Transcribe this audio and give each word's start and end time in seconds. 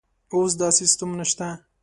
اوس 0.33 0.51
داسې 0.61 0.77
سیستم 0.79 1.09
نشته. 1.19 1.47